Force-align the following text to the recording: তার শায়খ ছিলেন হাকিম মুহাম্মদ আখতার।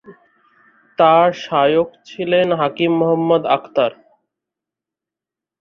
তার 0.99 1.27
শায়খ 1.43 1.89
ছিলেন 2.05 2.47
হাকিম 2.59 2.91
মুহাম্মদ 2.99 3.43
আখতার। 3.55 3.91